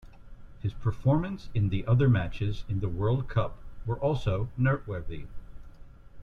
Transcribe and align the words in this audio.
His 0.63 0.73
performance 0.73 1.49
in 1.53 1.69
the 1.69 1.85
other 1.85 2.09
matches 2.09 2.63
in 2.67 2.79
the 2.79 2.89
World 2.89 3.29
Cup 3.29 3.59
were 3.85 3.99
also 3.99 4.49
noteworthy. 4.57 5.27